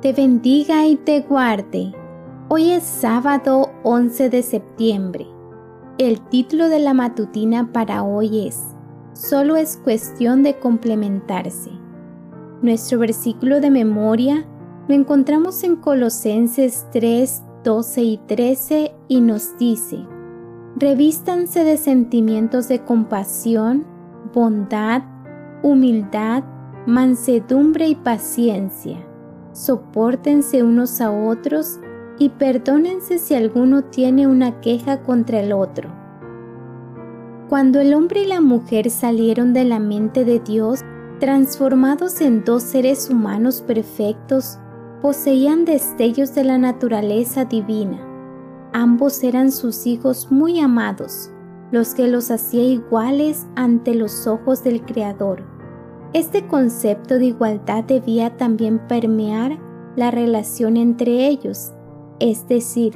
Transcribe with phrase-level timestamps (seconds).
[0.00, 1.92] te bendiga y te guarde.
[2.48, 5.26] Hoy es sábado 11 de septiembre.
[5.98, 8.74] El título de la matutina para hoy es
[9.12, 11.70] Solo es cuestión de complementarse.
[12.62, 14.46] Nuestro versículo de memoria
[14.88, 19.98] lo encontramos en Colosenses 3, 12 y 13 y nos dice,
[20.76, 23.84] Revístanse de sentimientos de compasión,
[24.32, 25.02] bondad,
[25.62, 26.42] humildad,
[26.86, 29.09] mansedumbre y paciencia.
[29.52, 31.80] Sopórtense unos a otros
[32.18, 35.90] y perdónense si alguno tiene una queja contra el otro.
[37.48, 40.82] Cuando el hombre y la mujer salieron de la mente de Dios,
[41.18, 44.58] transformados en dos seres humanos perfectos,
[45.02, 47.98] poseían destellos de la naturaleza divina.
[48.72, 51.32] Ambos eran sus hijos muy amados,
[51.72, 55.49] los que los hacía iguales ante los ojos del Creador.
[56.12, 59.60] Este concepto de igualdad debía también permear
[59.94, 61.72] la relación entre ellos,
[62.18, 62.94] es decir,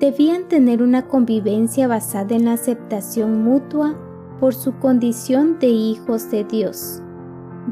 [0.00, 3.94] debían tener una convivencia basada en la aceptación mutua
[4.40, 7.02] por su condición de hijos de Dios.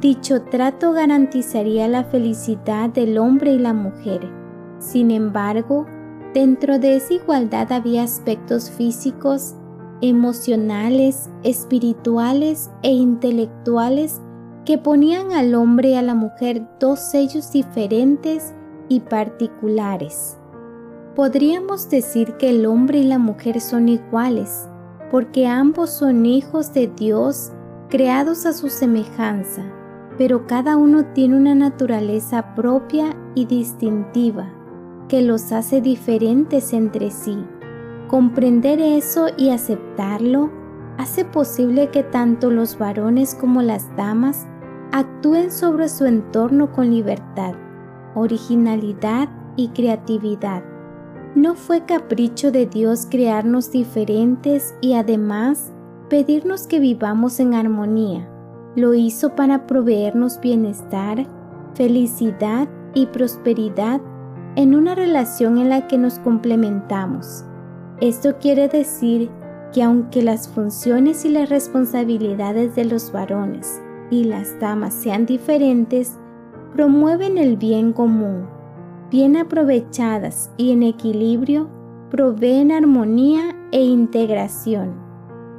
[0.01, 4.31] Dicho trato garantizaría la felicidad del hombre y la mujer.
[4.81, 5.87] Sin embargo,
[6.35, 9.55] dentro de esa igualdad había aspectos físicos,
[10.03, 14.21] emocionales, espirituales e intelectuales
[14.65, 18.55] que ponían al hombre y a la mujer dos sellos diferentes
[18.89, 20.39] y particulares.
[21.15, 24.69] Podríamos decir que el hombre y la mujer son iguales,
[25.11, 27.52] porque ambos son hijos de Dios
[27.89, 29.63] creados a su semejanza
[30.17, 34.52] pero cada uno tiene una naturaleza propia y distintiva
[35.08, 37.36] que los hace diferentes entre sí.
[38.08, 40.51] Comprender eso y aceptarlo
[40.98, 44.46] hace posible que tanto los varones como las damas
[44.92, 47.55] actúen sobre su entorno con libertad,
[48.14, 50.62] originalidad y creatividad.
[51.34, 55.72] No fue capricho de Dios crearnos diferentes y además
[56.08, 58.30] pedirnos que vivamos en armonía
[58.77, 61.27] lo hizo para proveernos bienestar,
[61.74, 64.01] felicidad y prosperidad
[64.56, 67.45] en una relación en la que nos complementamos.
[68.01, 69.30] Esto quiere decir
[69.72, 73.80] que aunque las funciones y las responsabilidades de los varones
[74.11, 76.19] y las damas sean diferentes,
[76.73, 78.47] promueven el bien común.
[79.11, 81.69] Bien aprovechadas y en equilibrio,
[82.11, 84.95] proveen armonía e integración.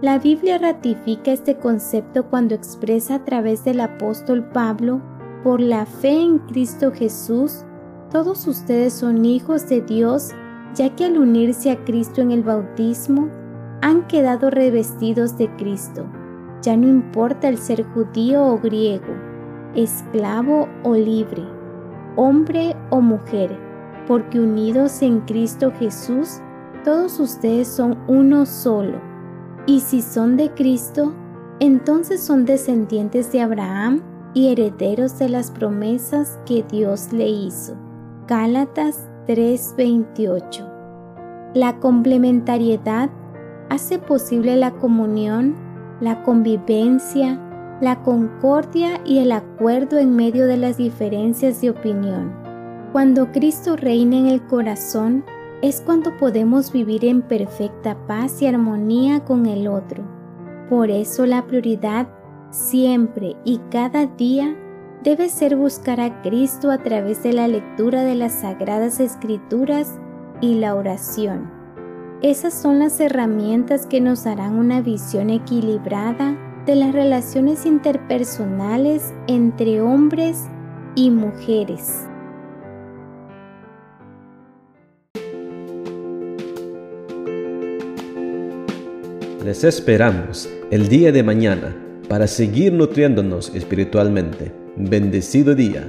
[0.01, 5.01] La Biblia ratifica este concepto cuando expresa a través del apóstol Pablo,
[5.43, 7.63] por la fe en Cristo Jesús,
[8.11, 10.31] todos ustedes son hijos de Dios,
[10.73, 13.29] ya que al unirse a Cristo en el bautismo,
[13.81, 16.05] han quedado revestidos de Cristo.
[16.65, 19.13] Ya no importa el ser judío o griego,
[19.75, 21.43] esclavo o libre,
[22.15, 23.55] hombre o mujer,
[24.07, 26.39] porque unidos en Cristo Jesús,
[26.83, 28.99] todos ustedes son uno solo
[29.67, 31.13] y si son de Cristo,
[31.59, 34.01] entonces son descendientes de Abraham
[34.33, 37.75] y herederos de las promesas que Dios le hizo.
[38.27, 40.67] Gálatas 3:28.
[41.53, 43.11] La complementariedad
[43.69, 45.64] hace posible la comunión,
[46.01, 47.39] la convivencia,
[47.81, 52.33] la concordia y el acuerdo en medio de las diferencias de opinión.
[52.91, 55.25] Cuando Cristo reina en el corazón,
[55.61, 60.03] es cuando podemos vivir en perfecta paz y armonía con el otro.
[60.69, 62.07] Por eso la prioridad
[62.51, 64.55] siempre y cada día
[65.03, 69.99] debe ser buscar a Cristo a través de la lectura de las sagradas escrituras
[70.41, 71.54] y la oración.
[72.21, 79.81] Esas son las herramientas que nos darán una visión equilibrada de las relaciones interpersonales entre
[79.81, 80.45] hombres
[80.95, 82.07] y mujeres.
[89.43, 91.75] Les esperamos el día de mañana
[92.07, 94.51] para seguir nutriéndonos espiritualmente.
[94.77, 95.85] Bendecido día.